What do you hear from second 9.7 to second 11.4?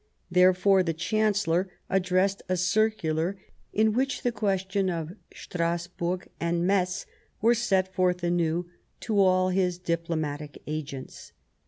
diplomatic agents.